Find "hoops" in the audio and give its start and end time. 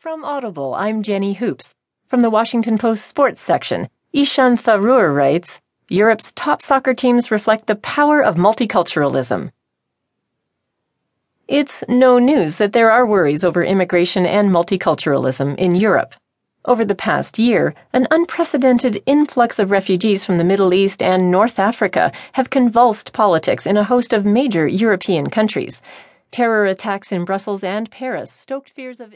1.32-1.74